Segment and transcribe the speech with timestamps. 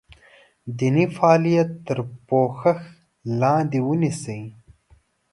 [0.77, 2.79] دیني فعالیت تر پوښښ
[3.41, 4.39] لاندې ونیسي.